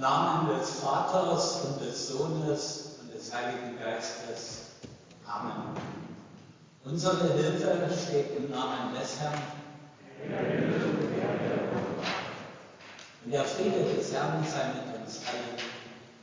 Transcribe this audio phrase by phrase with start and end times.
[0.00, 4.62] Namen des Vaters und des Sohnes und des Heiligen Geistes.
[5.26, 5.76] Amen.
[6.84, 9.42] Unsere Hilfe steht im Namen des Herrn.
[13.24, 15.58] Und der Friede des Herrn sei mit uns allen.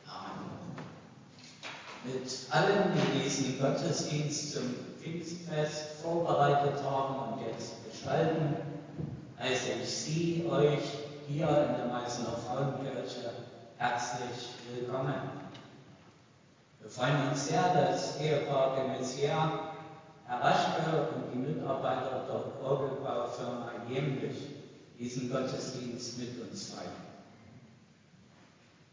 [0.08, 0.76] Amen.
[2.04, 8.56] Mit allen, die diesen Gottesdienst zum Pfingstfest vorbereitet haben und jetzt gestalten,
[9.40, 10.82] heiße ich Sie, euch
[11.28, 13.47] hier in der Meißner Frauenkirche
[13.78, 15.14] herzlich willkommen.
[16.82, 19.30] Wir freuen uns sehr, dass Ehepaar de Messier,
[20.26, 24.36] Herr Raschke und die Mitarbeiter der Orgelbaufirma Jemlich
[24.98, 26.92] diesen Gottesdienst mit uns feiern.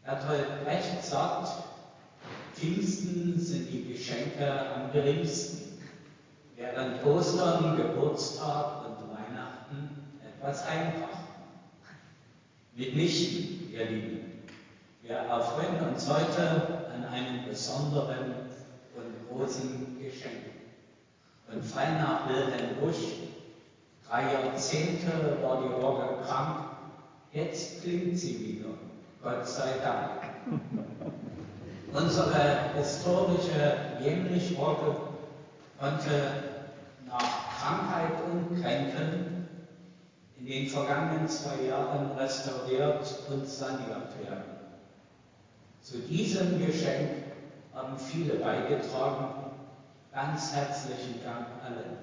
[0.03, 1.63] Bertolt Brecht sagt,
[2.53, 5.79] Pfingsten sind die Geschenke am geringsten,
[6.55, 11.09] während Ostern, Geburtstag und Weihnachten etwas einfach.
[12.75, 14.34] Mitnichten, ihr Lieben.
[15.07, 18.33] Wir erfreuen uns heute an einem besonderen
[18.95, 20.45] und großen Geschenk.
[21.47, 23.13] Und frei nach Wilhelm Busch,
[24.09, 26.65] drei Jahrzehnte war die Orgel krank,
[27.33, 28.69] jetzt klingt sie wieder,
[29.21, 30.23] Gott sei Dank.
[31.93, 34.95] Unsere historische Jämlich-Orgel
[35.79, 36.31] konnte
[37.05, 39.47] nach Krankheit und Kränken
[40.39, 44.54] in den vergangenen zwei Jahren restauriert und saniert werden.
[45.85, 47.11] Zu diesem Geschenk
[47.71, 49.51] haben viele beigetragen.
[50.11, 51.97] Ganz herzlichen Dank allen.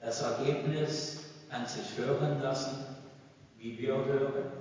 [0.00, 1.18] Das Ergebnis
[1.50, 2.78] kann sich hören lassen,
[3.58, 4.52] wie wir hören.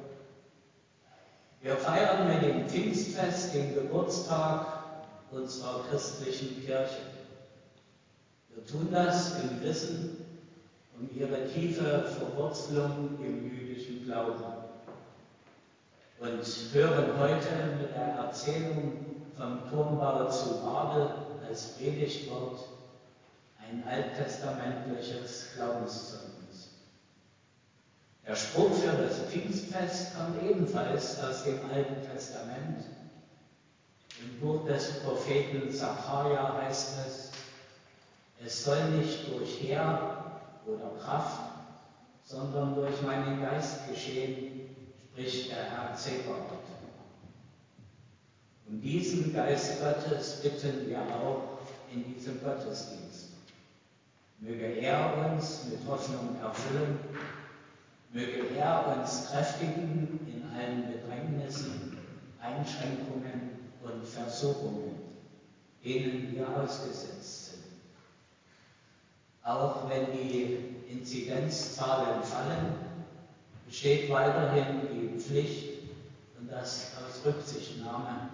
[1.61, 4.65] Wir feiern mit dem Pfingstfest den Geburtstag
[5.31, 7.03] unserer christlichen Kirche.
[8.49, 10.17] Wir tun das im Wissen
[10.99, 14.60] um ihre tiefe Verwurzelung im jüdischen Glauben
[16.21, 18.93] und hören heute mit der Erzählung
[19.35, 21.09] vom Turmbau zu Babel
[21.47, 22.59] als Predigtwort
[23.59, 26.69] ein alttestamentliches Glaubenszeugnis.
[28.27, 32.83] Der Spruch für das Pfingstfest kommt ebenfalls aus dem Alten Testament.
[34.21, 37.31] Im Buch des Propheten Sacharja heißt es,
[38.45, 41.41] es soll nicht durch Heer oder Kraft,
[42.23, 44.60] sondern durch meinen Geist geschehen,
[45.11, 46.51] spricht der Herr Zebaoth.
[48.67, 51.59] Um diesen Geist Gottes bitten wir auch
[51.91, 53.29] in diesem Gottesdienst.
[54.39, 56.97] Möge er uns mit Hoffnung erfüllen,
[58.13, 61.97] möge er uns kräftigen in allen Bedrängnissen,
[62.41, 63.51] Einschränkungen
[63.83, 64.95] und Versuchungen,
[65.83, 67.63] denen wir ausgesetzt sind.
[69.43, 72.90] Auch wenn die Inzidenzzahlen fallen,
[73.71, 75.83] besteht weiterhin die Pflicht
[76.37, 78.27] und das aus Rücksichtnahme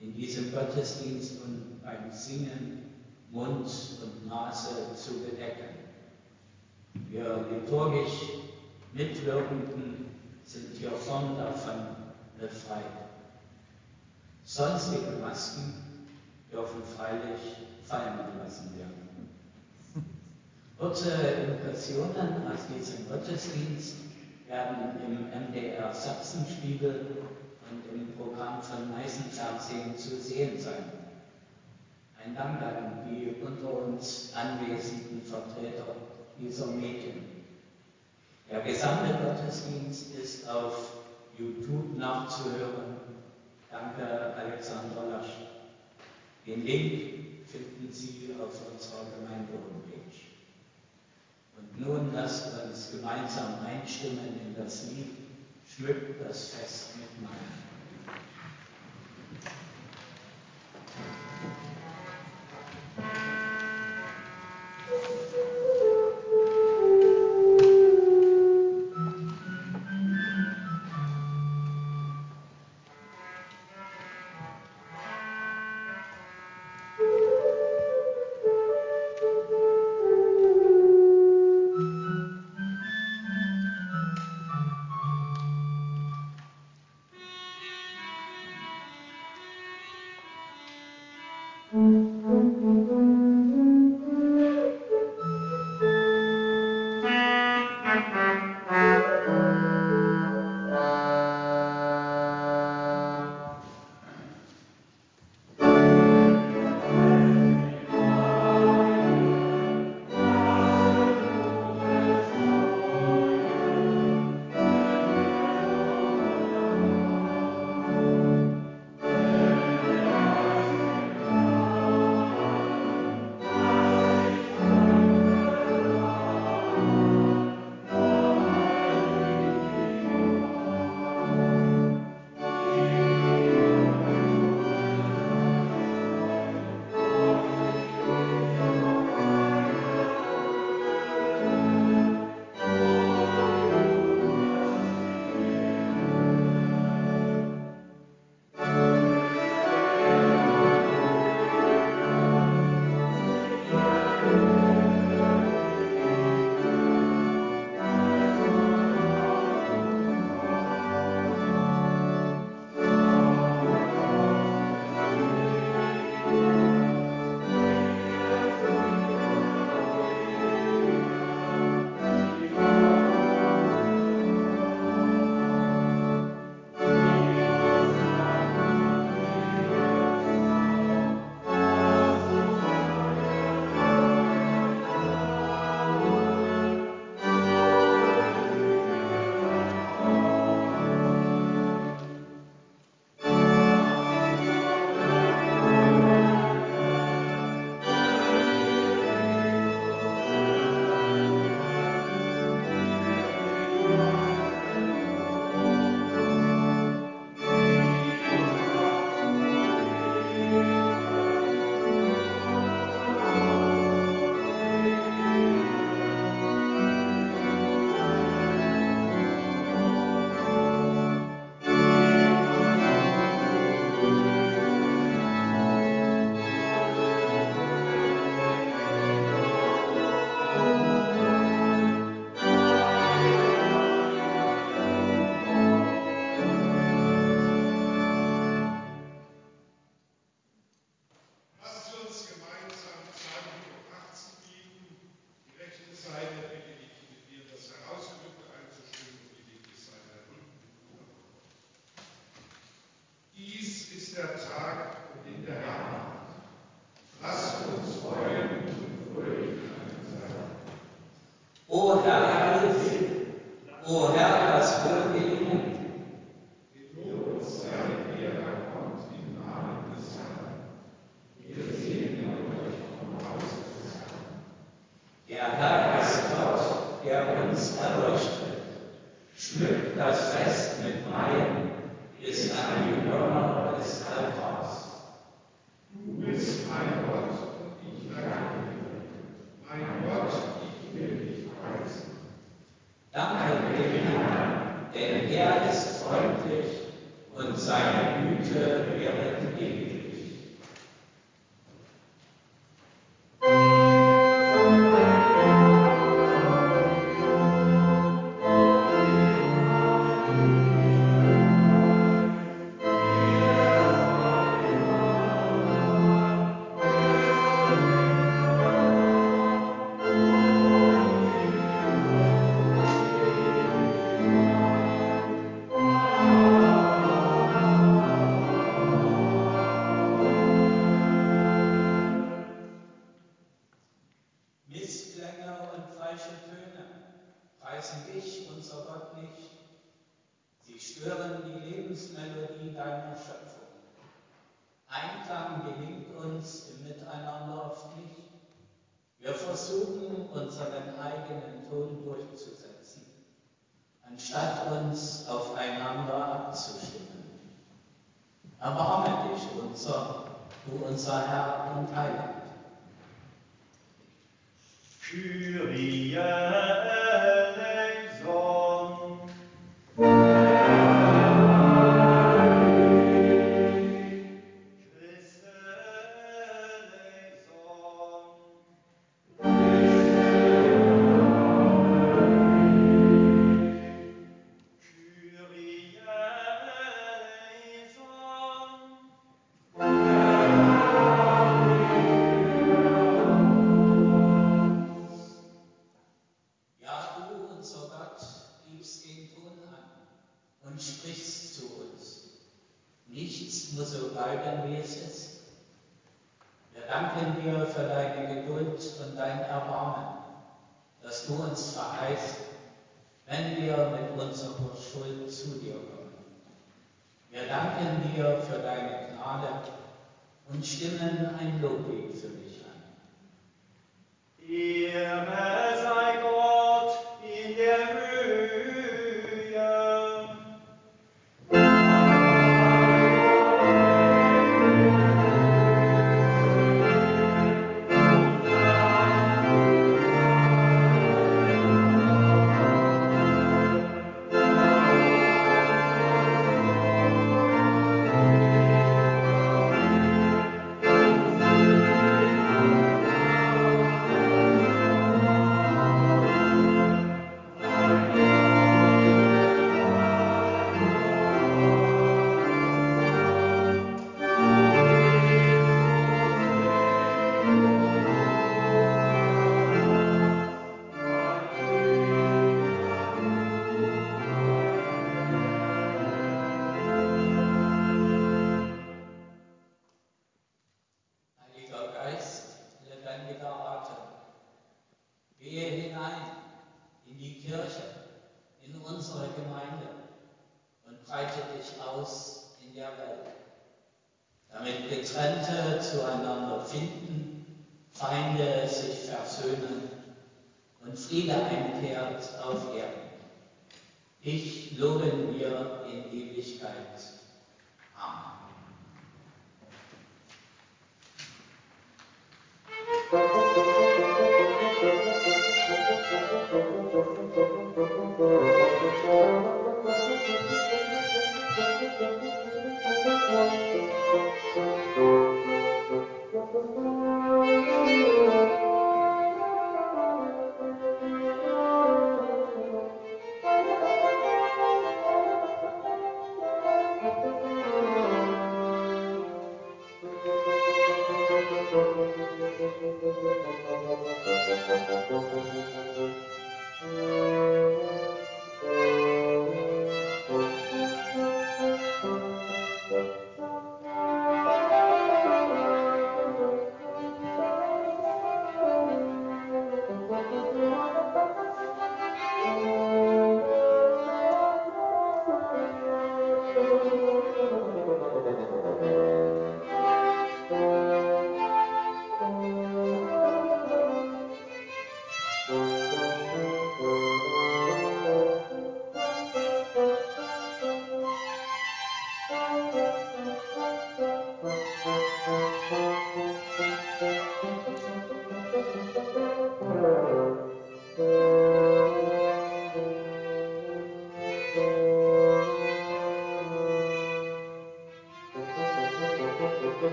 [0.00, 2.90] in diesem Gottesdienst und beim Singen
[3.30, 3.68] Mund
[4.02, 5.76] und Nase zu bedecken.
[7.10, 8.30] Wir liturgisch
[8.94, 10.06] Mitwirkenden
[10.46, 11.88] sind hier vorn davon
[12.40, 12.80] befreit.
[14.46, 15.74] Sonstige Masken
[16.50, 19.28] dürfen freilich fallen gelassen werden.
[20.78, 24.05] Kurze Impressionen aus diesem Gottesdienst
[24.48, 27.06] werden im MDR Sachsenspiegel
[27.70, 30.92] und im Programm von Meißen Fernsehen zu sehen sein.
[32.24, 35.96] Ein Dank an die unter uns anwesenden Vertreter
[36.38, 37.24] dieser Medien.
[38.50, 40.98] Der gesamte Gottesdienst ist auf
[41.36, 42.96] YouTube nachzuhören.
[43.70, 45.32] Danke, Alexander Lasch.
[46.46, 49.95] Den Link finden Sie auf unserer Gemeinde-Homepage.
[51.56, 55.16] Und nun lasst uns gemeinsam einstimmen in das Lied,
[55.66, 57.66] schmückt das Fest mit meinem.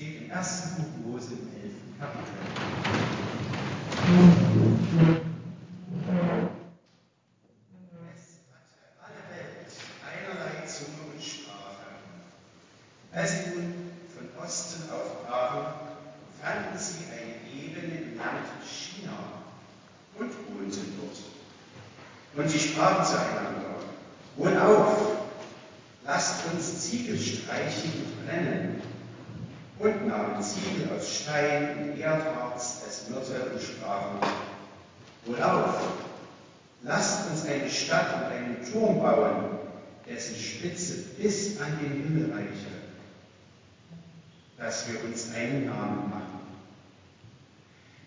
[0.00, 2.32] steht im ersten Buch Mose im elften Kapitel.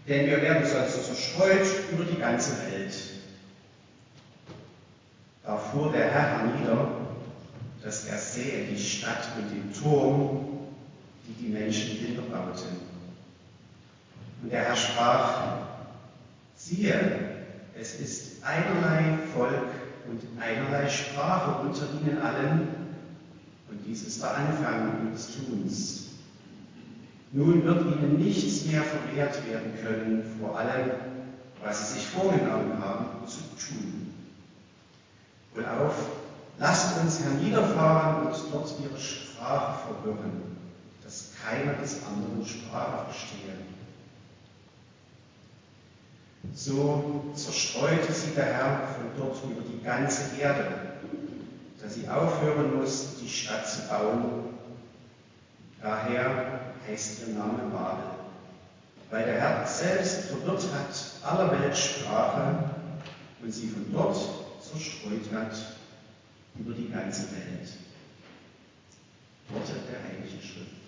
[0.07, 2.93] Denn wir werden sonst zerstreut über die ganze Welt.
[5.43, 6.87] Da fuhr der Herr hernieder,
[7.83, 10.59] dass er sähe die Stadt und den Turm,
[11.27, 11.99] die die Menschen
[12.31, 12.77] bauten.
[14.41, 15.57] Und der Herr sprach,
[16.55, 17.32] siehe,
[17.83, 19.67] es ist einerlei Volk
[20.07, 22.67] und einerlei Sprache unter ihnen allen,
[23.69, 26.03] und dies ist der Anfang ihres Tuns.
[27.33, 30.91] Nun wird ihnen nichts mehr verwehrt werden können vor allem,
[31.61, 34.13] was sie sich vorgenommen haben zu tun.
[35.55, 35.95] Und auf,
[36.59, 40.57] lasst uns herniederfahren und dort ihre Sprache verwirren,
[41.03, 43.72] dass keiner des anderen Sprache verstehe.
[46.51, 50.67] So zerstreute sie der Herr von dort über die ganze Erde,
[51.81, 54.43] dass sie aufhören muss, die Stadt zu bauen.
[55.81, 58.03] Daher heißt ihr Name Babel,
[59.09, 62.71] weil der Herr selbst verwirrt hat aller Welt Sprache
[63.41, 64.17] und sie von dort
[64.61, 65.55] zerstreut hat
[66.59, 67.69] über die ganze Welt.
[69.49, 70.82] Worte der Heiligen Schrift.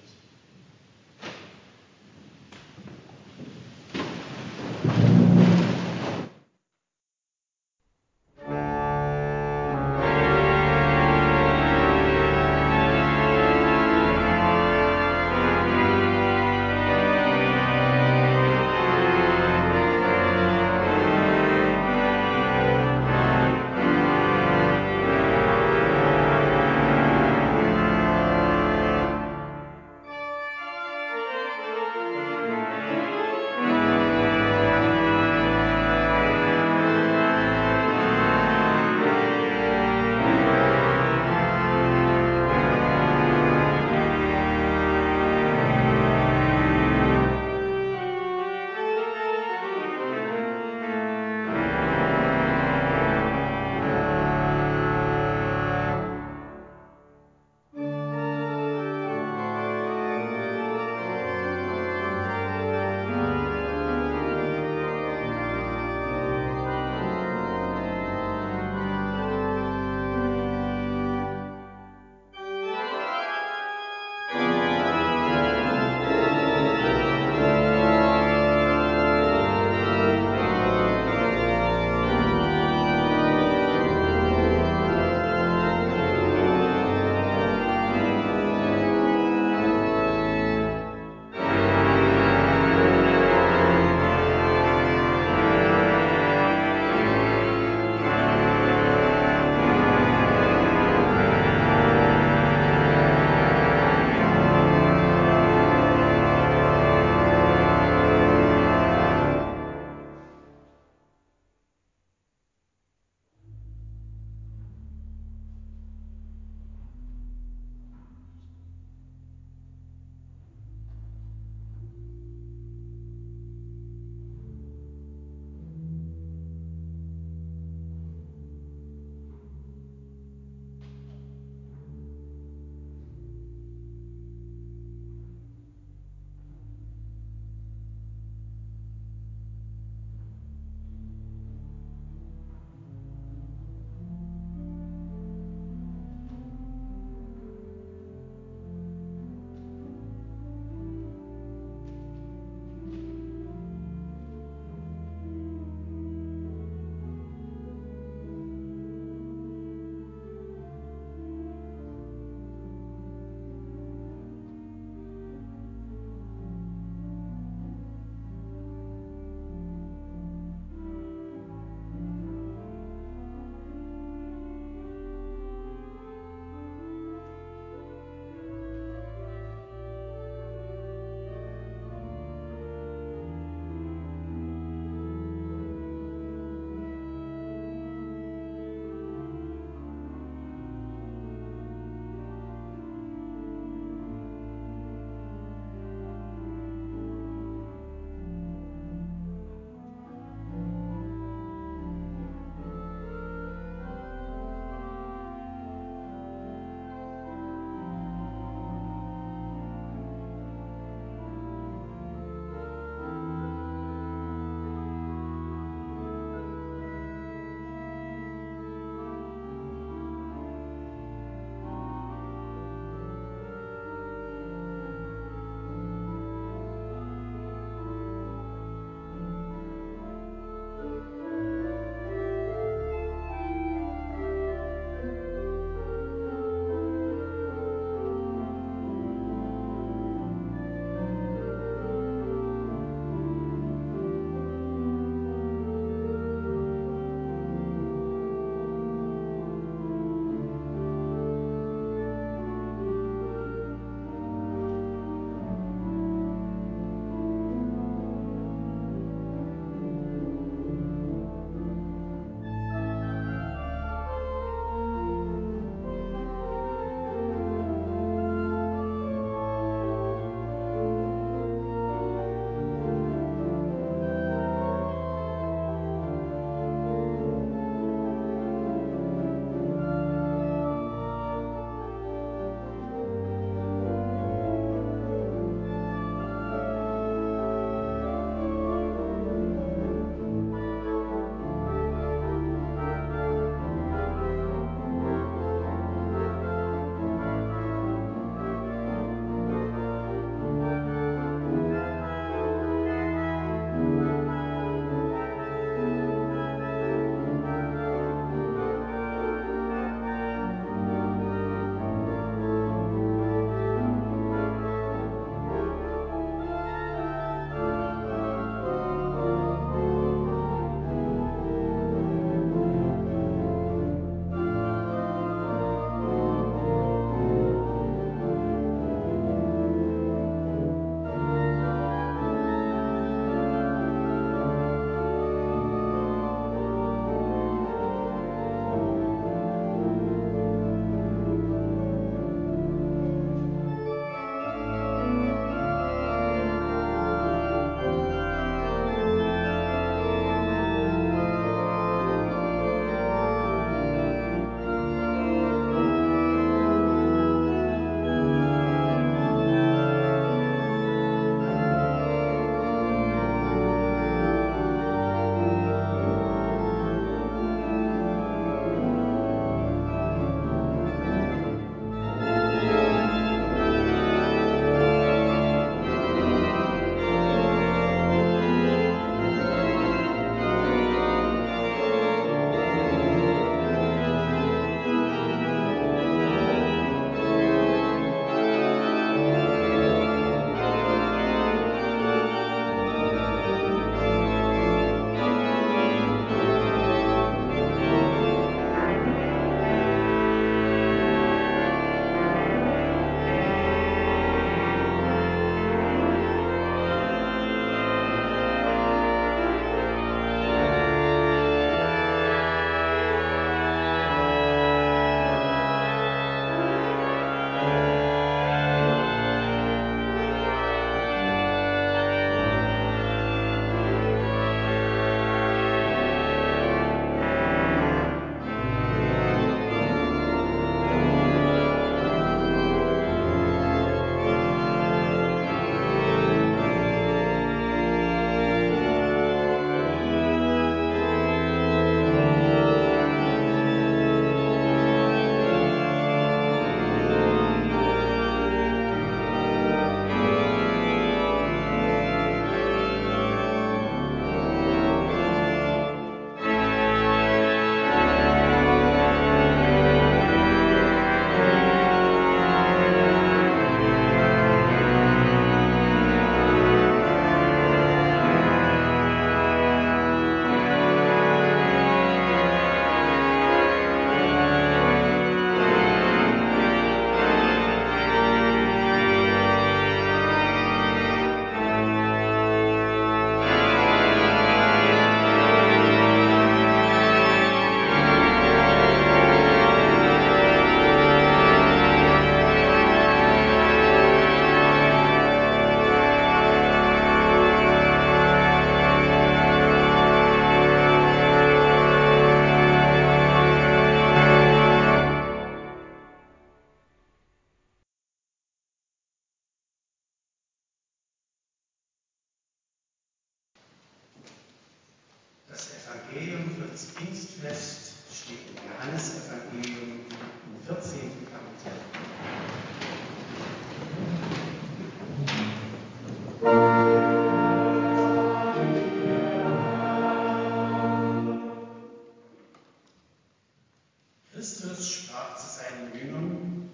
[534.76, 536.70] Christus sprach zu seinen Jüngern,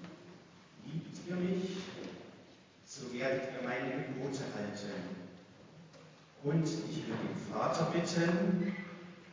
[0.86, 1.78] liebt ihr mich,
[2.86, 5.22] so werdet ihr meine Gebote halten.
[6.44, 8.74] Und ich will den Vater bitten,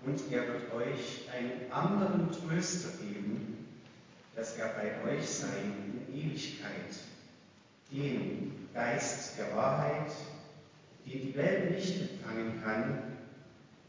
[0.04, 3.66] und er wird euch einen anderen Tröster geben,
[4.36, 6.94] dass er bei euch sei in Ewigkeit,
[7.90, 10.10] den Geist der Wahrheit,
[11.06, 13.02] den die Welt nicht empfangen kann,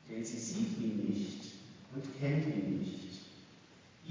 [0.10, 1.52] denn sie sieht ihn nicht
[1.94, 3.09] und kennt ihn nicht.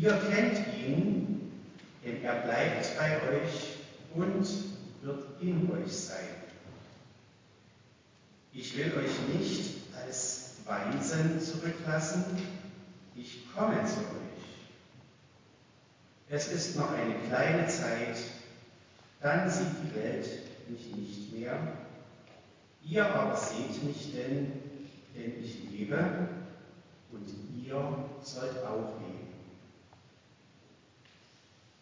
[0.01, 1.51] Ihr kennt ihn,
[2.05, 3.79] denn er bleibt bei euch
[4.15, 4.47] und
[5.03, 6.29] wird in euch sein.
[8.53, 12.25] Ich will euch nicht als Weisen zurücklassen,
[13.17, 14.39] ich komme zu euch.
[16.29, 18.19] Es ist noch eine kleine Zeit,
[19.21, 20.29] dann sieht die Welt
[20.69, 21.59] mich nicht mehr.
[22.85, 24.53] Ihr aber seht mich denn,
[25.17, 26.29] denn ich lebe
[27.11, 27.29] und
[27.65, 29.18] ihr sollt auch leben.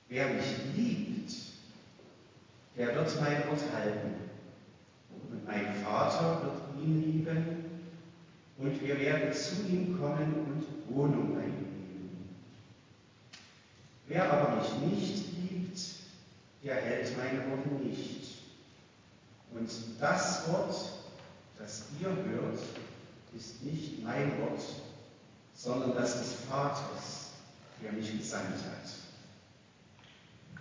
[0.09, 0.45] Wer mich
[0.77, 1.33] liebt,
[2.77, 4.15] der wird mein Wort halten.
[5.11, 7.65] Und mein Vater wird ihn lieben.
[8.59, 12.29] Und wir werden zu ihm kommen und Wohnung bei ihm nehmen.
[14.07, 15.81] Wer aber mich nicht liebt,
[16.63, 18.37] der hält meine Worte nicht.
[19.53, 20.75] Und das Wort,
[21.59, 22.61] das ihr hört,
[23.37, 24.63] ist nicht mein Wort,
[25.55, 27.31] sondern das des Vaters,
[27.83, 29.06] der mich gesandt hat.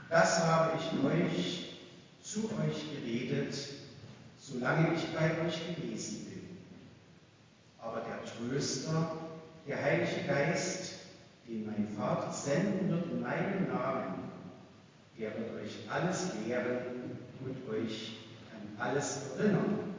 [0.10, 1.80] Das habe ich euch
[2.22, 3.56] zu euch geredet,
[4.40, 6.58] solange ich bei euch gewesen bin.
[7.80, 9.16] Aber der Tröster,
[9.68, 10.94] der Heilige Geist,
[11.48, 14.32] den mein Vater senden wird in meinem Namen,
[15.18, 18.18] der wird euch alles lehren und euch
[18.54, 19.96] an alles erinnern,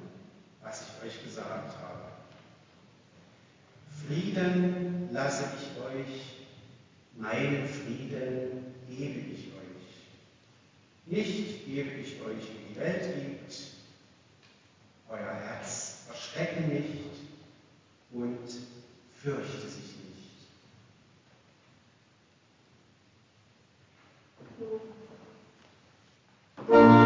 [0.62, 1.96] was ich euch gesagt habe.
[4.06, 6.46] Frieden lasse ich euch,
[7.16, 9.55] meinen Frieden gebe ich euch.
[11.06, 13.56] Nicht gebe ich euch, wie die Welt gibt.
[15.08, 17.04] Euer Herz verschrecke nicht
[18.10, 18.38] und
[19.14, 20.16] fürchte sich nicht.
[26.68, 27.05] Lasst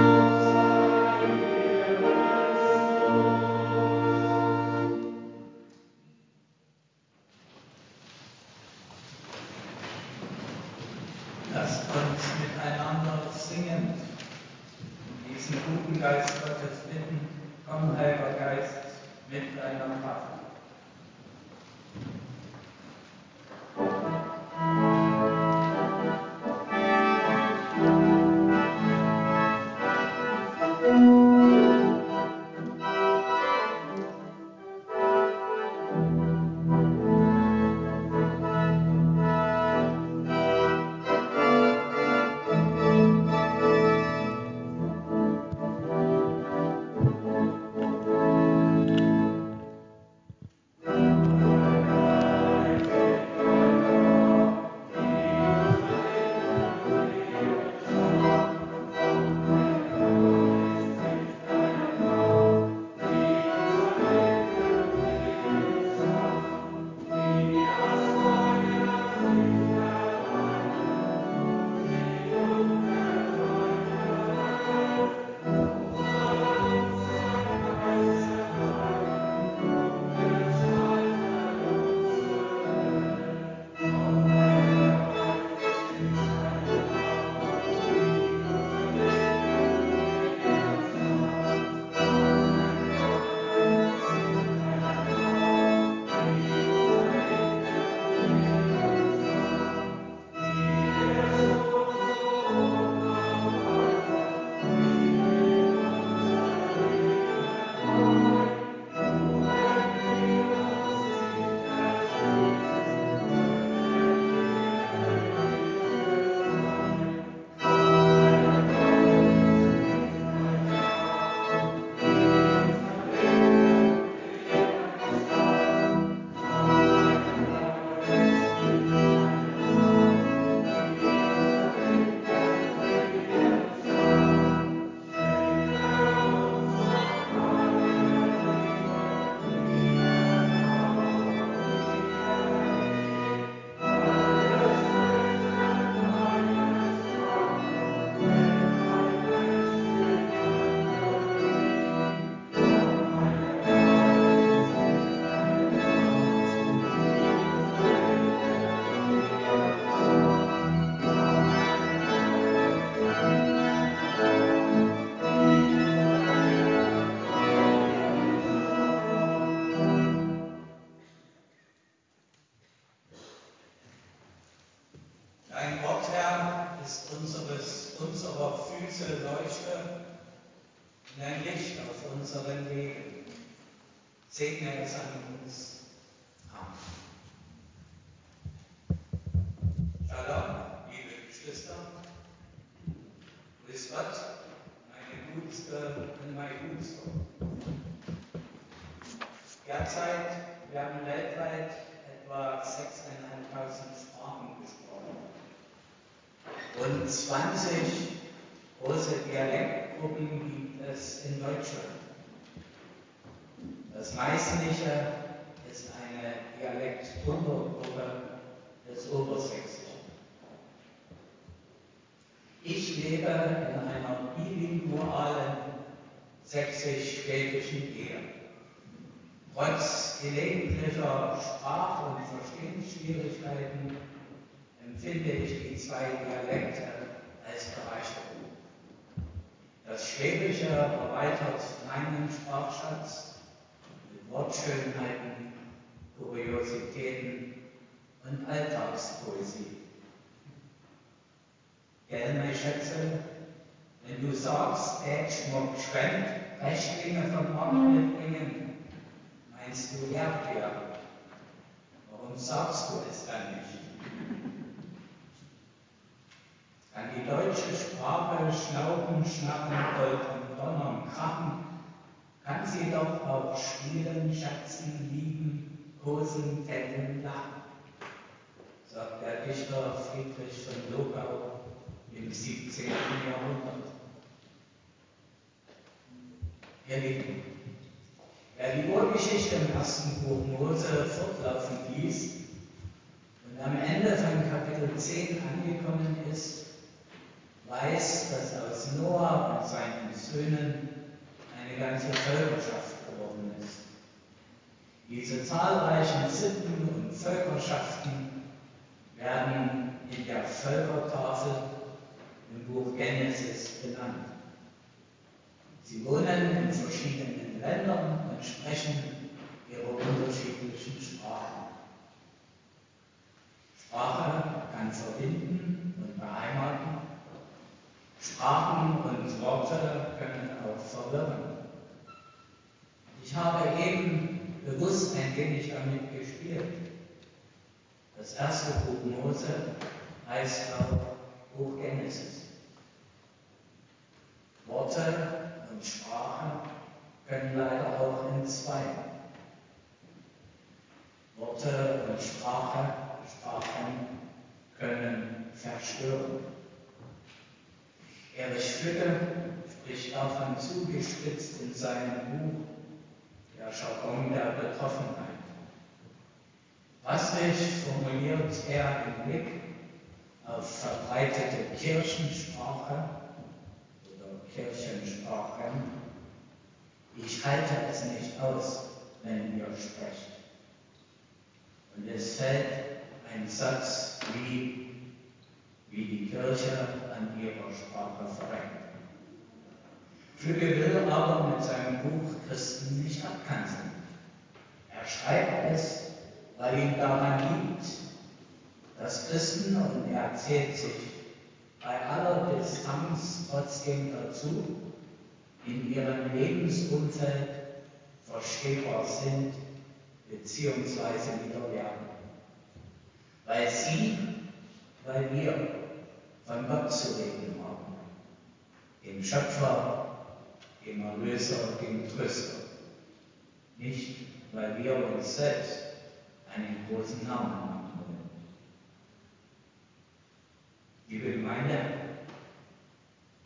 [431.31, 431.79] die Gemeinde.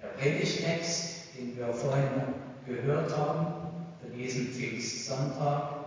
[0.00, 2.10] Der Predigtext, den wir vorhin
[2.66, 3.46] gehört haben,
[4.00, 5.84] für diesen Pfingstsonntag,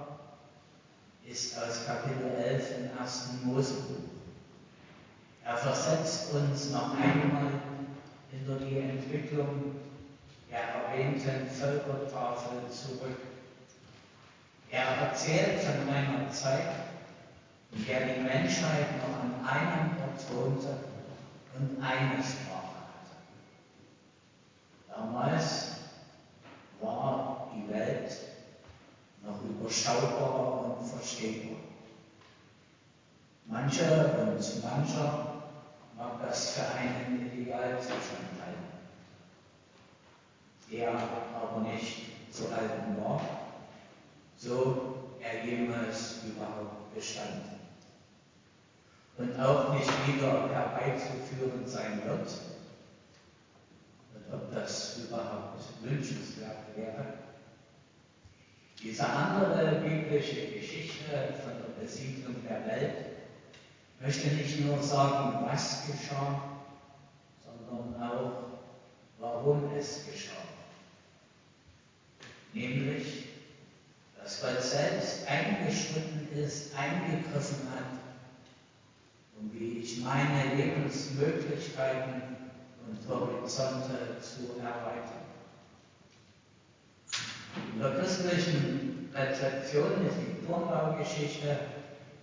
[1.26, 3.30] ist aus Kapitel 11 im 1.
[3.44, 3.74] Mose.
[5.44, 7.52] Er versetzt uns noch einmal
[8.32, 9.76] hinter die Entwicklung
[10.50, 13.18] der erwähnten Völkertafel zurück.
[14.72, 16.68] Er erzählt von einer Zeit,
[17.72, 20.78] in der die Menschheit noch an einem Ort wohnte
[21.60, 23.16] und einer Sprache hatte.
[24.90, 25.70] Damals
[26.82, 28.12] war die Welt
[29.26, 31.58] noch überschaubarer und verstehbar.
[33.48, 35.34] Manche und mancher
[35.98, 38.68] mag das für einen Idealzustand halten,
[40.72, 43.22] der aber nicht zu halten war,
[44.38, 47.57] so er jemals überhaupt bestand.
[49.18, 52.30] Und auch nicht wieder herbeizuführen sein wird,
[54.14, 57.14] und ob das überhaupt wünschenswert wäre.
[58.84, 63.06] Diese andere biblische Geschichte von der Besiedlung der Welt
[64.00, 66.42] möchte nicht nur sagen, was geschah,
[67.44, 68.32] sondern auch,
[69.20, 70.32] warum es geschah.
[72.54, 73.30] Nämlich,
[74.22, 77.97] dass Gott selbst eingeschritten ist, eingegriffen hat,
[79.40, 82.22] um wie ich meine Lebensmöglichkeiten
[82.88, 85.28] und Horizonte zu erweitern.
[87.74, 91.60] In der christlichen Rezeption ist die Turmbaugeschichte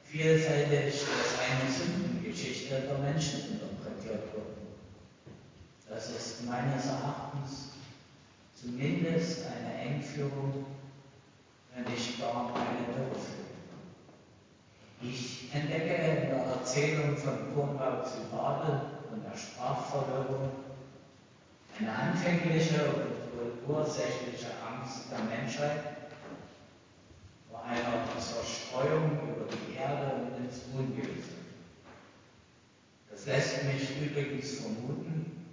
[0.05, 4.55] vielfältig als eine Sündengeschichte der Menschen interpretiert worden.
[5.89, 7.69] Das ist meines Erachtens
[8.55, 10.67] zumindest eine Engführung,
[11.75, 13.34] wenn nicht gar eine Irreführung.
[15.03, 18.81] Ich entdecke in der Erzählung von Turmbau zu Babel
[19.13, 20.51] und der Sprachverwirrung
[21.79, 25.81] eine anfängliche und wohl ursächliche Angst der Menschheit
[27.51, 31.35] vor einer Zerstreuung über die Erde und ins Ungewisse.
[33.11, 35.49] Das lässt mich übrigens vermuten,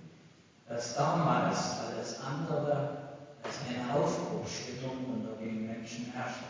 [0.68, 2.98] dass damals alles andere
[3.44, 6.46] als eine Aufbruchstimmung unter den Menschen herrschte.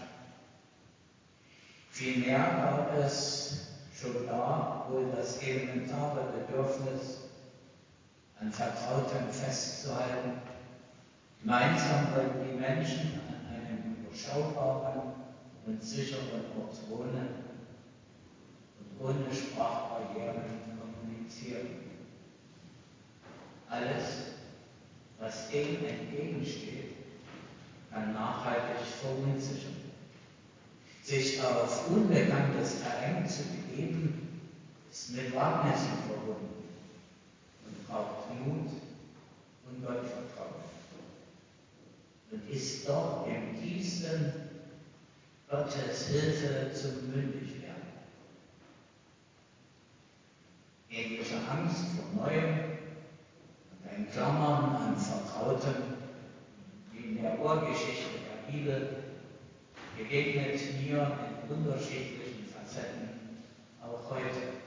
[2.02, 3.58] Vielmehr gab es
[3.93, 7.20] schon da wohl das elementare Bedürfnis,
[8.39, 10.41] an Vertrautem festzuhalten.
[11.41, 15.12] Gemeinsam wollten die Menschen an einem überschaubaren
[15.68, 17.36] und sicheren Ort wohnen
[18.80, 20.41] und ohne Sprachbarrieren
[20.80, 21.68] kommunizieren.
[23.70, 24.38] Alles,
[25.20, 26.95] was dem entgegensteht,
[27.91, 29.80] kann nachhaltig verunsichern.
[31.12, 34.47] Sich auf unbekanntes Terrain zu begeben,
[34.89, 36.64] ist mit Wagnissen verbunden
[37.66, 38.72] und braucht Mut
[39.68, 40.64] und Gottvertrauen.
[42.32, 44.32] Und ist doch im tiefsten
[45.49, 47.91] Gottes Hilfe zum Mündigwerden.
[50.89, 52.53] Ähnliche Angst vor Neuem
[53.74, 55.76] und ein Klammern an Vertrautem,
[56.93, 59.11] wie in der Urgeschichte der Bibel,
[60.02, 63.10] begegnet mir in unterschiedlichen Facetten
[63.84, 64.60] auch heute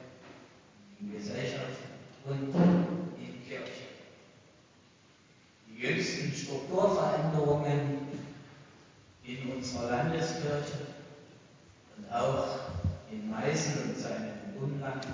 [1.01, 1.80] in Gesellschaft
[2.24, 2.55] und
[3.18, 3.89] in Kirche.
[5.68, 7.99] Die jüngsten Strukturveränderungen
[9.24, 10.87] in unserer Landeskirche
[11.97, 12.47] und auch
[13.11, 15.07] in Meißen und seinem Umland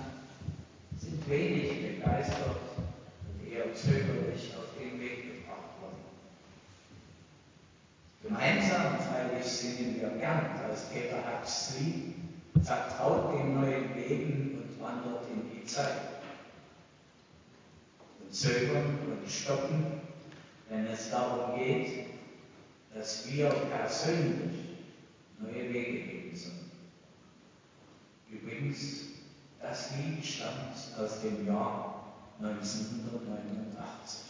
[0.98, 6.00] sind wenig begeistert und eher zögerlich auf den Weg gebracht worden.
[8.22, 8.99] Gemeinsam
[9.60, 11.74] singen wir gern aus Peter Hacks
[12.64, 16.00] vertraut dem neuen Leben und wandert in die Zeit.
[18.20, 20.00] Und zögern und stoppen,
[20.70, 22.06] wenn es darum geht,
[22.94, 24.78] dass wir persönlich
[25.38, 26.70] neue Wege gehen sollen.
[28.30, 29.04] Übrigens,
[29.60, 34.20] das Lied stammt aus dem Jahr 1989.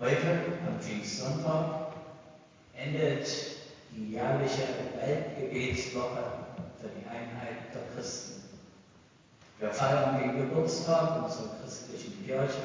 [0.00, 1.87] Heute, am Pfingstsonntag,
[2.78, 3.28] endet
[3.90, 4.62] die jährliche
[5.00, 6.24] Weltgebetswoche
[6.80, 8.42] für die Einheit der Christen.
[9.58, 12.62] Wir feiern den Geburtstag unserer christlichen Kirche,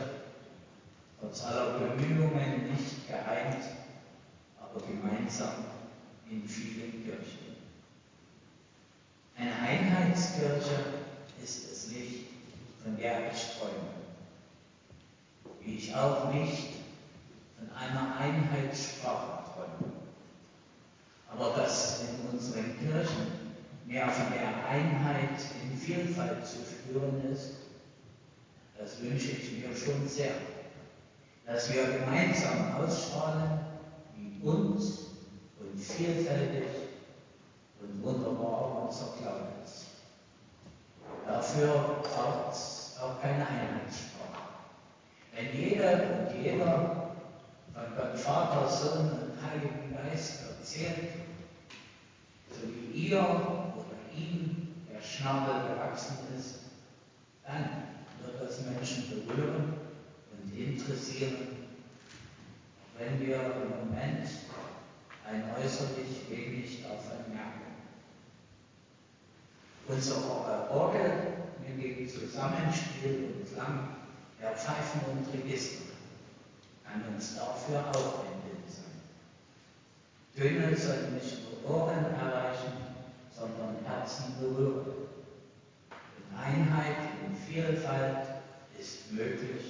[1.19, 3.63] trotz aller Bemühungen nicht geeint,
[4.61, 5.65] aber gemeinsam
[6.29, 7.43] in vielen Kirchen.
[9.35, 10.83] Eine Einheitskirche
[11.43, 12.25] ist es nicht,
[12.83, 13.89] von der ich träume.
[15.61, 16.73] Wie ich auch nicht
[17.57, 19.92] von einer Einheitssprache träume.
[21.35, 23.43] Aber dass in unseren Kirchen
[23.87, 27.55] mehr von der Einheit in Vielfalt zu spüren ist,
[28.77, 30.33] das wünsche ich mir schon sehr.
[31.45, 33.59] Dass wir gemeinsam ausstrahlen,
[34.15, 35.07] wie uns
[35.59, 36.67] und vielfältig
[37.81, 39.85] und wunderbar unser Glaube ist.
[41.25, 44.43] Dafür braucht es auch keine Einheitssprache.
[45.33, 47.13] Wenn jede und jeder
[47.73, 50.42] von Gott Vater, Sohn und Heiligen Geist
[50.73, 51.09] erzählt,
[52.49, 56.59] so wie ihr oder ihm der Schnabel gewachsen ist,
[57.45, 57.83] dann
[58.23, 59.73] wird das Menschen berühren
[60.31, 61.47] und interessieren,
[62.97, 64.27] wenn wir im Moment
[65.25, 67.61] ein äußerlich wenig davon merken.
[69.87, 71.11] Unsere Orgel
[71.59, 73.89] mit dem Zusammenspiel und Klang
[74.41, 75.83] der Pfeifen und Register
[76.85, 78.32] kann uns dafür auch.
[80.35, 82.73] Töne sollten nicht nur Ohren erreichen,
[83.31, 84.85] sondern Herzen berühren.
[85.91, 88.27] Und Einheit in Vielfalt
[88.79, 89.61] ist möglich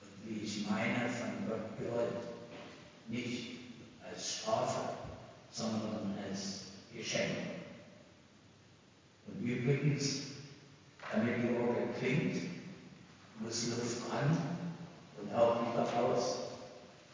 [0.00, 2.24] und wie ich meine, von Gott gewollt.
[3.08, 3.58] Nicht
[4.08, 4.94] als Strafe,
[5.50, 6.62] sondern als
[6.94, 7.36] Geschenk.
[9.26, 10.22] Und übrigens,
[11.12, 12.42] damit die Orgel klingt,
[13.40, 14.38] muss Luft ran
[15.20, 16.38] und auch wieder raus.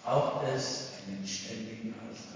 [0.05, 2.27] Braucht es einen ständigen Austausch.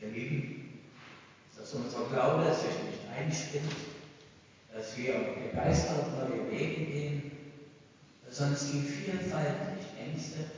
[0.00, 0.78] Ihr Lieben,
[1.56, 3.74] dass unser Glaube sich nicht einspinnt,
[4.72, 7.32] dass wir begeistert neue Wege gehen,
[8.26, 10.50] dass uns die Vielfalt nicht ängstet,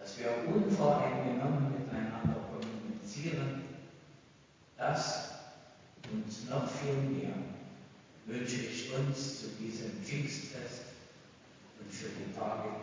[0.00, 3.62] dass wir unvoreingenommen miteinander kommunizieren,
[4.76, 5.28] das
[6.12, 7.34] und noch viel mehr
[8.26, 10.82] wünsche ich uns zu diesem Pfingstfest
[11.80, 12.73] und für die Tage,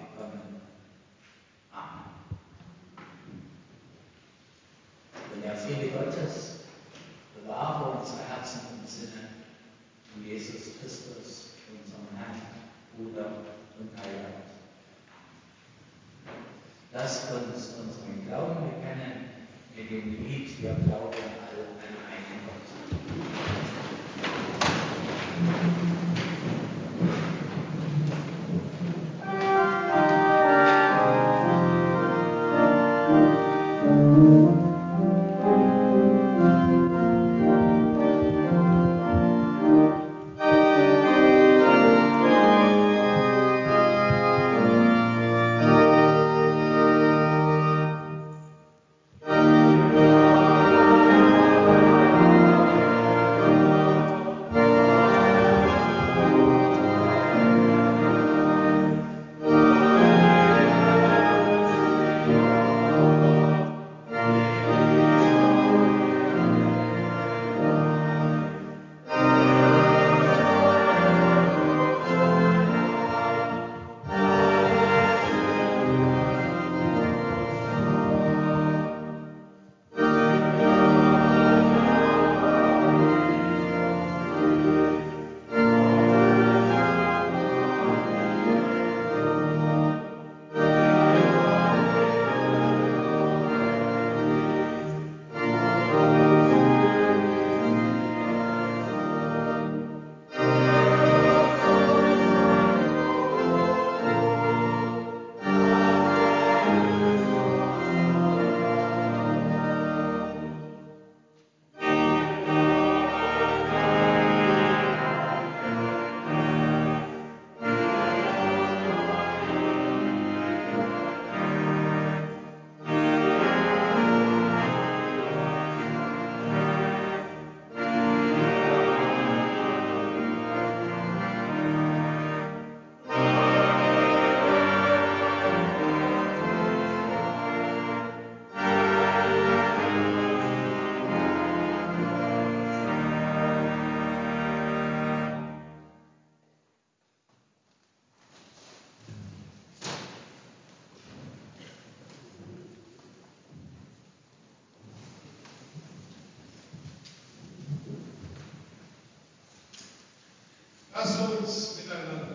[161.42, 162.31] みたいな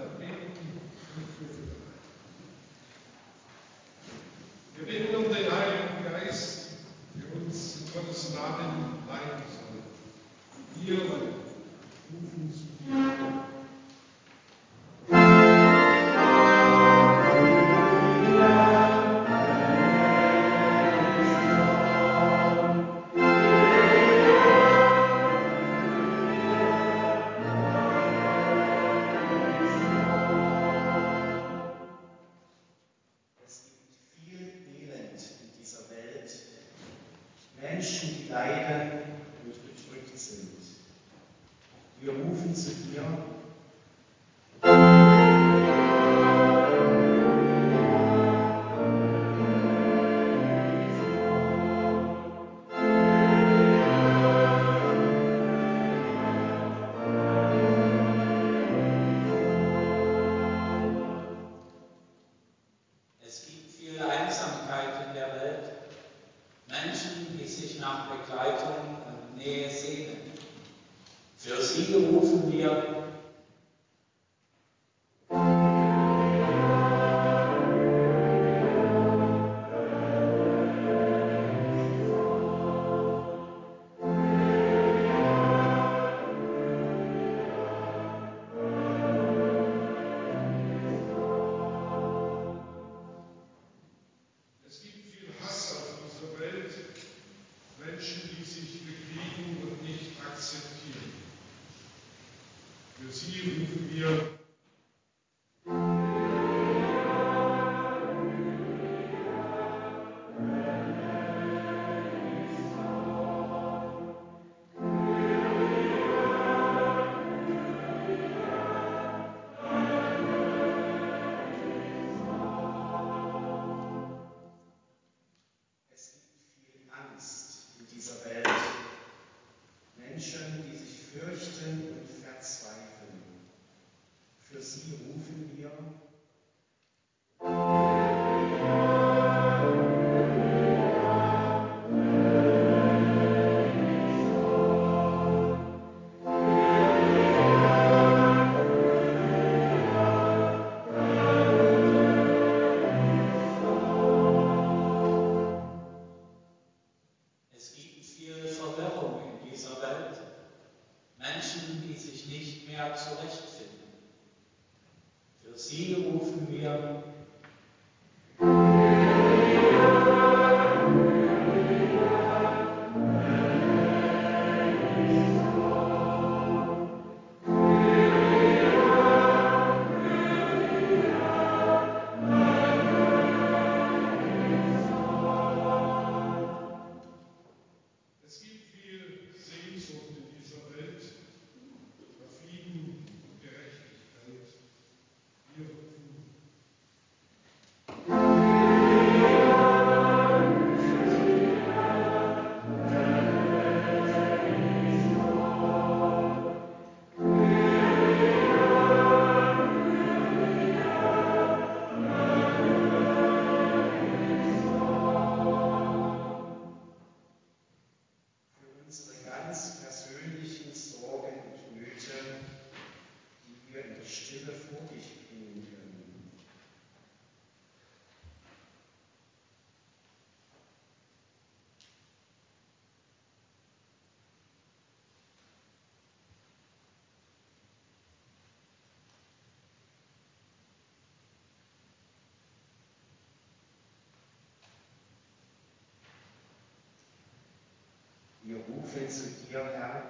[248.46, 250.02] Wir rufen zu dir, Herr,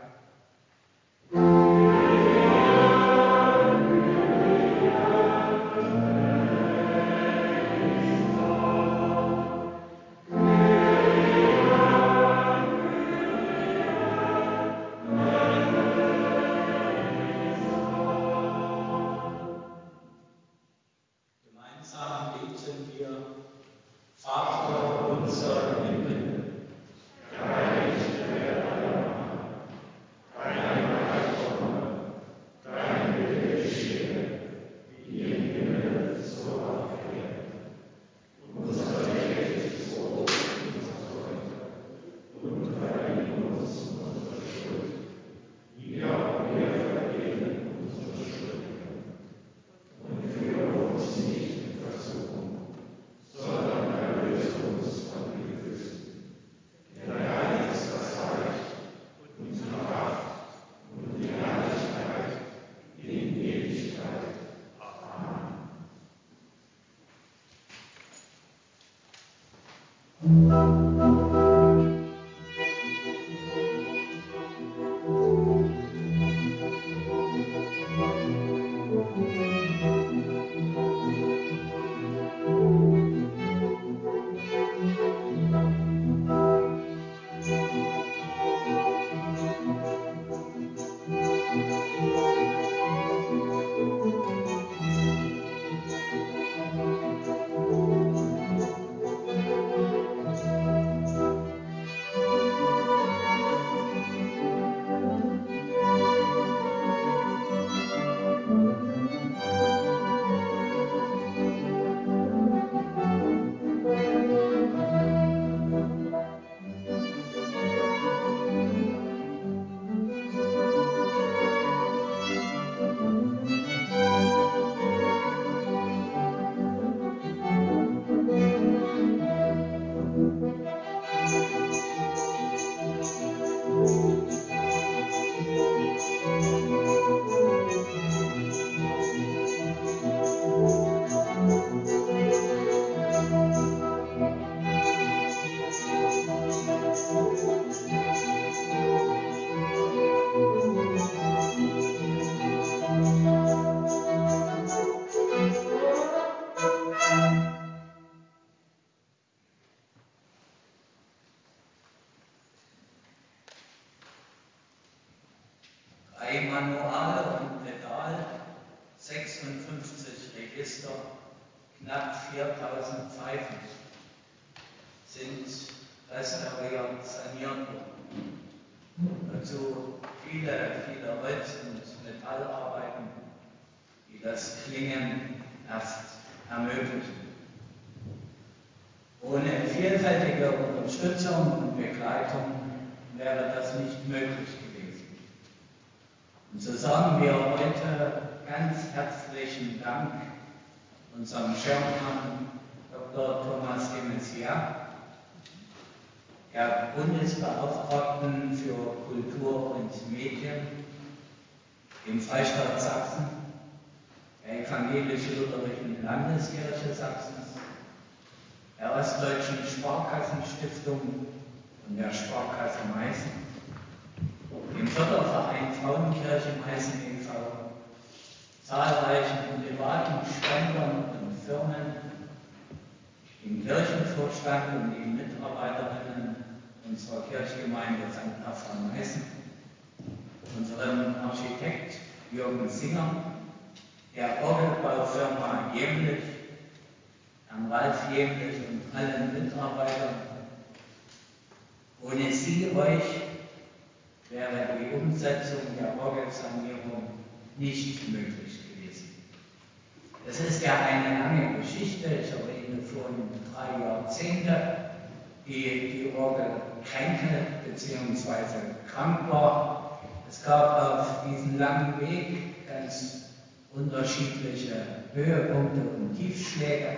[268.96, 270.00] krank war.
[270.28, 273.26] Es gab auf diesem langen Weg ganz
[273.74, 274.74] unterschiedliche
[275.12, 276.88] Höhepunkte und Tiefschläge.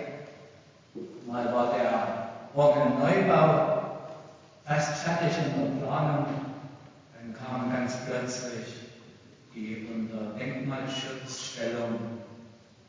[1.27, 3.79] Mal war der Orgelneubau
[4.65, 6.25] fast fertig in der Planung,
[7.13, 8.75] dann kam ganz plötzlich
[9.53, 11.99] die unter Denkmalschutzstellung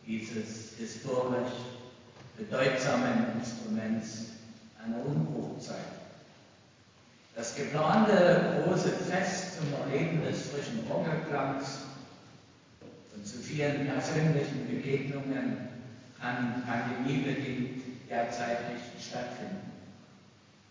[0.07, 1.53] dieses historisch
[2.37, 4.27] bedeutsamen Instruments
[4.83, 6.00] einer Umbruchzeit.
[7.41, 11.79] Das geplante große Fest zum Erleben des frischen Orgelklangs
[13.17, 15.57] und zu vielen persönlichen Begegnungen
[16.21, 19.73] kann pandemiebedingt derzeit nicht stattfinden.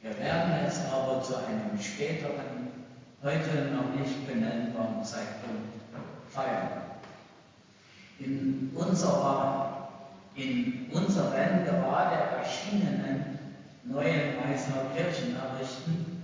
[0.04, 2.70] Wir werden es aber zu einem späteren,
[3.24, 5.74] heute noch nicht benennbaren Zeitpunkt
[6.30, 6.84] feiern.
[8.20, 9.90] In unserer,
[10.36, 13.40] in unseren gerade erschienenen
[13.86, 16.19] neuen Meißner Kirchennachrichten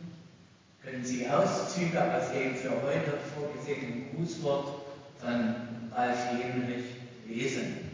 [0.86, 4.86] können Sie Auszüge aus dem für heute vorgesehenen Grußwort
[5.20, 5.56] von
[5.92, 6.86] Ralf Jemlich
[7.28, 7.90] lesen.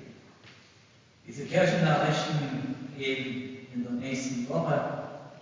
[1.26, 4.82] Diese Kirchennachrichten gehen in der nächsten Woche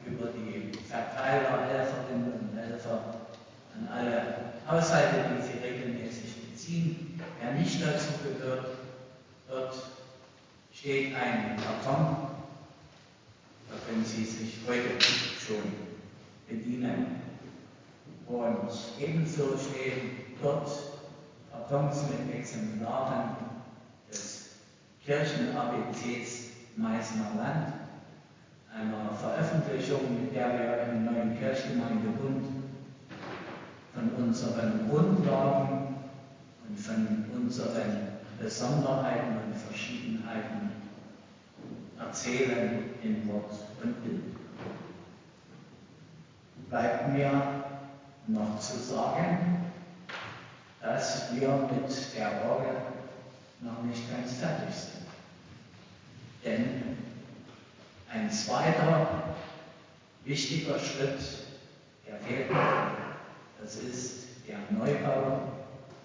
[0.06, 3.16] über die Verteiler, Helferinnen und Helfer
[3.76, 4.36] an alle
[4.70, 7.20] Haushalte, die sie regelmäßig beziehen.
[7.42, 8.68] Wer nicht dazu gehört,
[9.50, 9.74] dort
[10.72, 12.28] steht ein Karton,
[13.70, 15.74] da können Sie sich heute schon
[16.48, 17.29] bedienen.
[18.30, 18.70] Und
[19.00, 20.70] ebenso stehen dort
[21.52, 23.36] Kartons mit Exemplaren
[24.08, 24.52] des
[25.04, 27.74] Kirchen-ABCs Meißner Land,
[28.72, 32.46] einer Veröffentlichung, mit der wir im neuen Kirchgemeindebund
[33.96, 35.96] von unseren Grundlagen
[36.68, 38.10] und von unseren
[38.40, 40.72] Besonderheiten und Verschiedenheiten
[42.00, 43.52] erzählen in Wort
[43.84, 44.22] und Bild.
[46.70, 47.69] Bleibt mir
[48.30, 49.72] noch zu sagen,
[50.82, 52.76] dass wir mit der Orgel
[53.62, 55.06] noch nicht ganz fertig sind.
[56.46, 56.98] Denn
[58.12, 59.36] ein zweiter
[60.24, 61.20] wichtiger Schritt,
[62.08, 62.92] der fehlt noch,
[63.62, 65.42] das ist der Neubau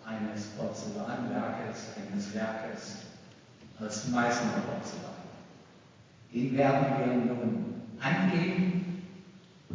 [0.04, 2.96] eines Porzellanwerkes, eines Werkes
[3.80, 5.14] aus Meißner Porzellan.
[6.32, 9.06] Den werden wir nun angehen,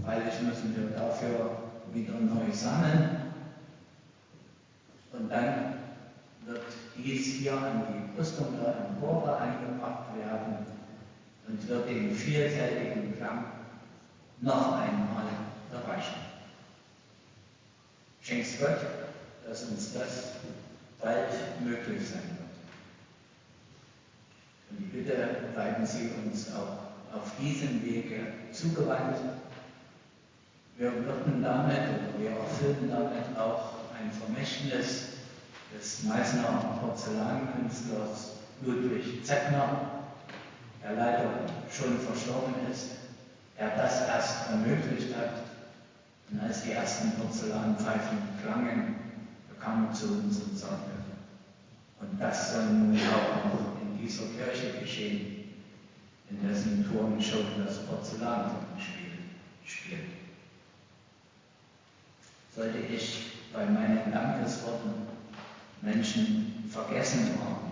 [0.04, 3.34] freilich müssen wir dafür wieder neu sammeln.
[5.14, 5.74] Und dann
[6.46, 6.64] wird
[6.98, 10.66] dies hier an die Brüstung der Empore angebracht werden
[11.48, 13.46] und wird den vielfältigen Klang
[14.42, 15.26] noch einmal
[15.74, 16.16] erreichen.
[18.22, 18.80] Schenk's Gott,
[19.48, 20.34] dass uns das
[21.02, 21.30] bald
[21.64, 22.50] möglich sein wird.
[24.72, 29.18] Und bitte, bleiben Sie uns auch auf diesem Wege zugewandt.
[30.80, 35.08] Wir würden damit oder wir erfüllen damit auch ein Vermächtnis
[35.78, 40.06] des Meißner Porzellankünstlers Ludwig Zettner,
[40.82, 41.32] der leider
[41.70, 42.92] schon verstorben ist,
[43.60, 45.44] der das erst ermöglicht hat.
[46.32, 48.96] Und als die ersten Porzellanpfeifen klangen,
[49.50, 50.92] bekam er zu uns und sagte,
[52.00, 55.44] und das soll nun auch noch in dieser Kirche geschehen,
[56.30, 59.12] in dessen Turm schon das Porzellanpuppenspiel
[59.66, 60.29] spielt.
[62.60, 64.92] Sollte ich bei meinen Dankesworten
[65.82, 67.72] Menschen vergessen haben.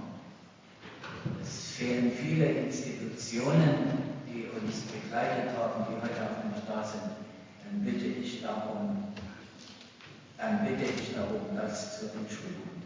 [1.43, 3.91] Es fehlen viele Institutionen,
[4.25, 7.01] die uns begleitet haben, die heute auch nicht da sind.
[7.65, 9.03] Dann bitte ich darum,
[10.37, 12.81] dann bitte ich darum, das zu entschuldigen.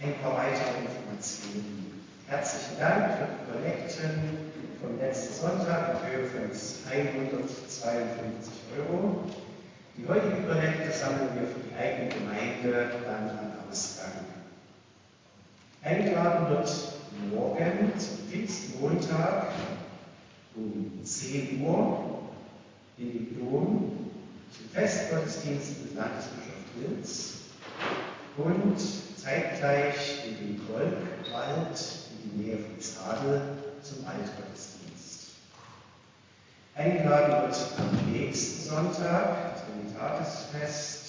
[0.00, 1.83] Ein paar weitere Informationen.
[2.26, 4.38] Herzlichen Dank für die Kollekten
[4.80, 6.40] vom letzten Sonntag in Höhe von
[6.90, 9.24] 152 Euro.
[9.98, 14.24] Die heutige Kollekte sammeln wir für die eigene Gemeinde dann am Ausgang.
[15.82, 16.94] Eingeladen wird
[17.30, 19.48] morgen zum Pfingstmontag
[20.56, 22.22] um 10 Uhr
[22.96, 23.92] in den Dom
[24.50, 27.34] zum Festgottesdienst mit Landesbischof Wilz
[28.38, 28.76] und
[29.16, 31.93] zeitgleich in den Golkwald in
[32.24, 33.40] die Nähe von Zadel
[33.82, 35.32] zum Altgottesdienst.
[36.74, 41.04] Eingeladen wird am nächsten Sonntag, Trinitatisfest,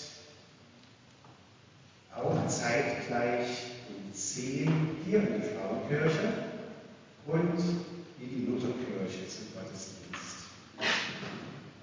[2.15, 3.47] auch zeitgleich
[3.89, 6.33] um 10 hier in die Frauenkirche
[7.27, 7.59] und
[8.19, 9.95] in die Lutherkirche zum Gottesdienst.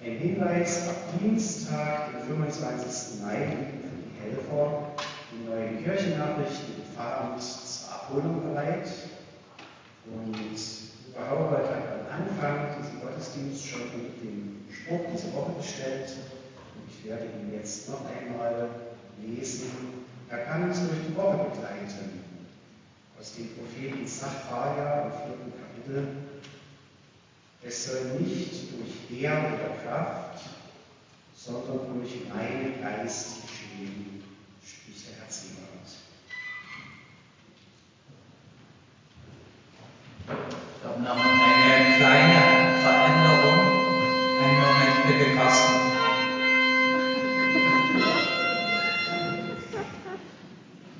[0.01, 3.21] Ein Hinweis ab Dienstag, den 25.
[3.23, 4.93] Mai, für die Helfer,
[5.33, 8.89] die neuen Kirchennachrichten im Pfarramt zur Abholung bereit.
[10.07, 10.35] Und
[11.17, 16.17] Haubert hat am Anfang diesen Gottesdienst schon mit dem Spruch dieser Woche gestellt.
[16.75, 18.69] Und ich werde ihn jetzt noch einmal
[19.21, 19.71] lesen.
[20.29, 22.23] Er kann uns durch die Woche begleiten.
[23.21, 26.09] Aus dem Propheten Sacharja im vierten Kapitel.
[27.63, 30.43] Es soll nicht durch Heer oder Kraft,
[31.37, 34.25] sondern durch meinen Geist geschehen,
[34.65, 35.69] spricht der Herr Seebart.
[40.27, 43.61] Ich habe noch eine kleine Veränderung.
[44.41, 45.93] Einen Moment bitte, Carsten.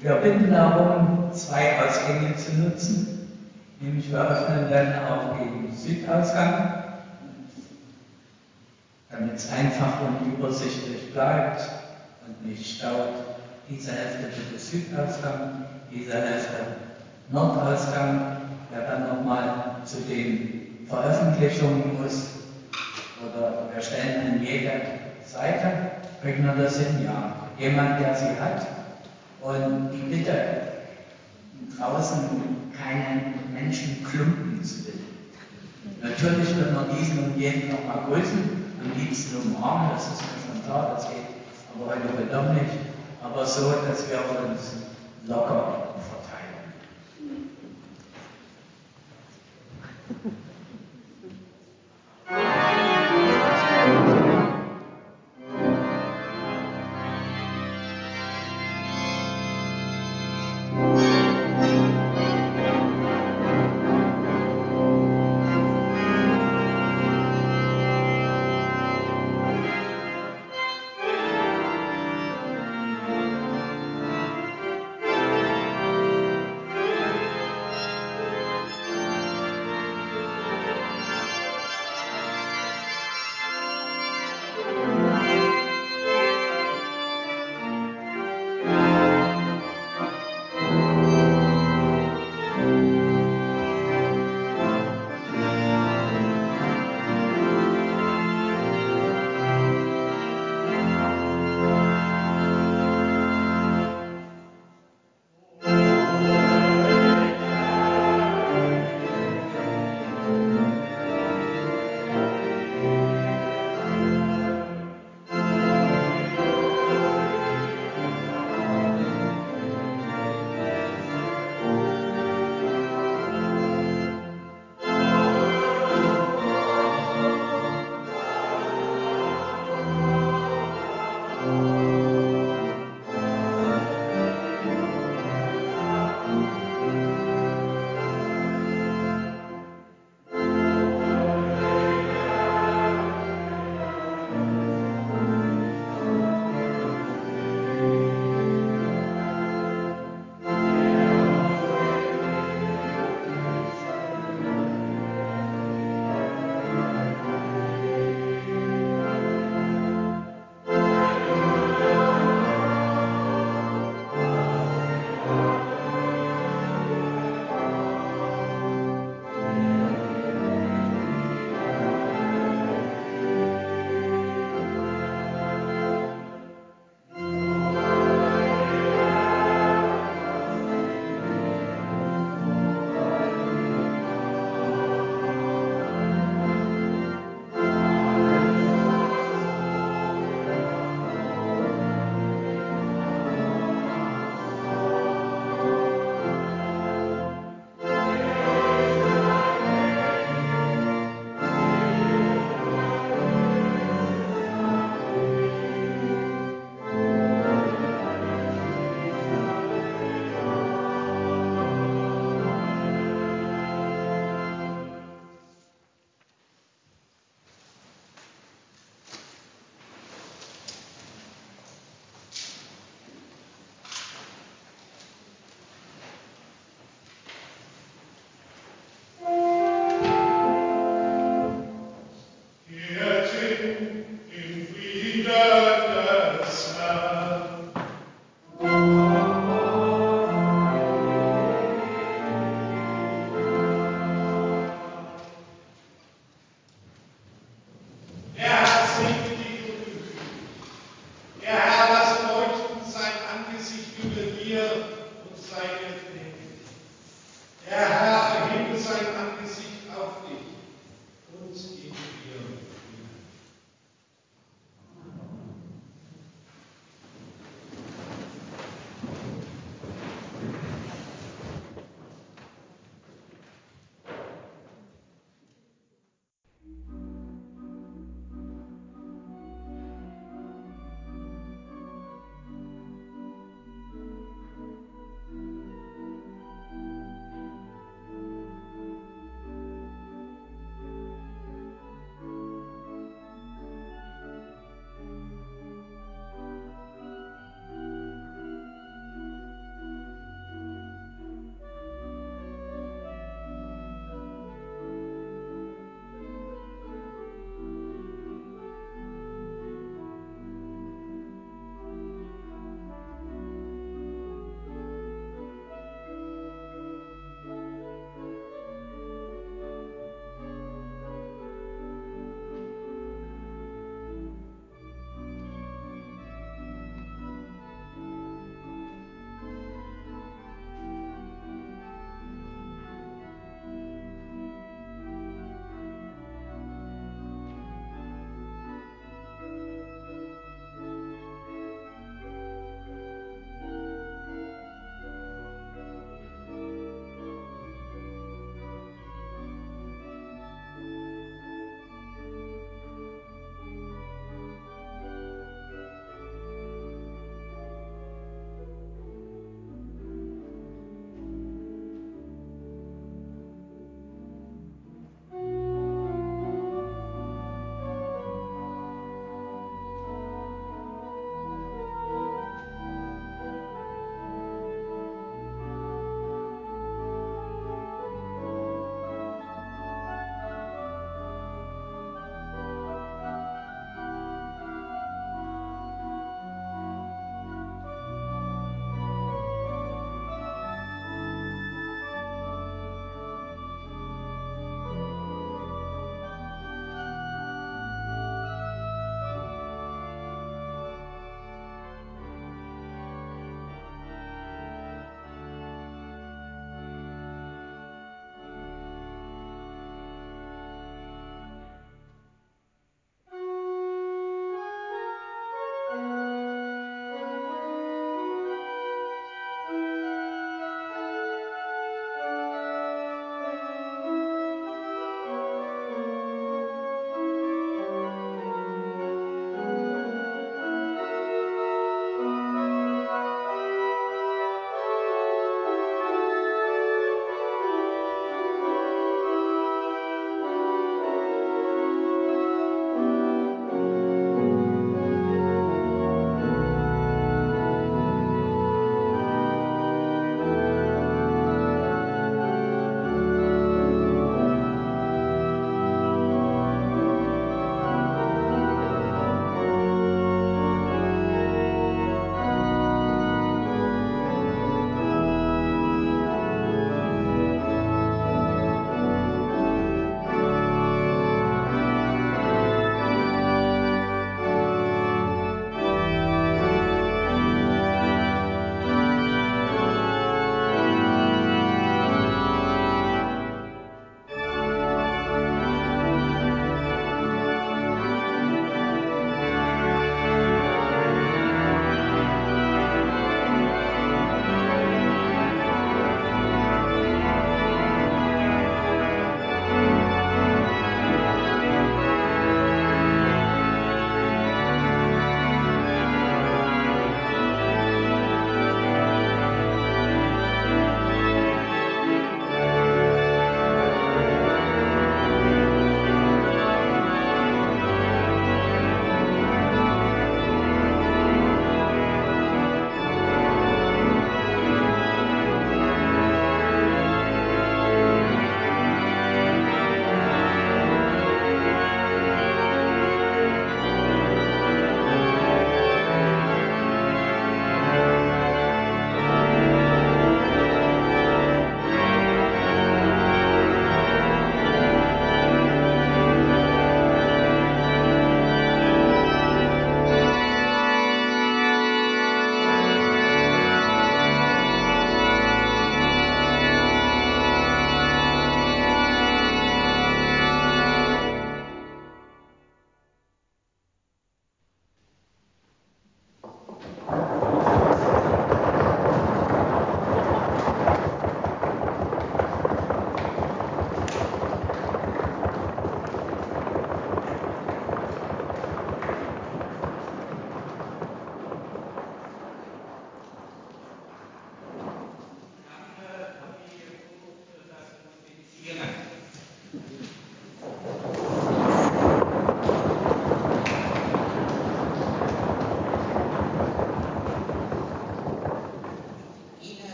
[0.00, 3.14] Wir bitten darum, zwei Ausgänge zu nutzen.
[3.80, 6.84] Nämlich wir öffnen dann auch den Südausgang,
[9.10, 11.68] damit es einfach und übersichtlich bleibt
[12.26, 13.14] und nicht staut.
[13.68, 16.66] Diese Hälfte bitte Südausgang, diese Hälfte
[17.30, 18.38] Nordausgang.
[18.70, 22.28] Wer dann nochmal zu den Veröffentlichungen muss,
[23.24, 24.70] oder wir stellen an jede
[25.24, 27.04] Seite, kriegen wir das hin?
[27.04, 27.34] Ja.
[27.58, 28.66] Jemand, der sie hat.
[29.40, 30.32] Und die Bitte,
[31.78, 32.18] draußen
[32.76, 35.06] keinen Menschenklumpen zu bilden.
[36.02, 38.38] Natürlich können wir diesen und jeden nochmal grüßen,
[38.82, 41.24] am liebsten umarmen, das ist mir schon klar, das geht
[41.74, 42.78] aber heute wohl doch nicht.
[43.22, 44.74] Aber so, dass wir uns
[45.26, 45.87] locker
[50.08, 50.47] Thank you.